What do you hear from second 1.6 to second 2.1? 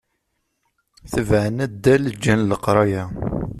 addal,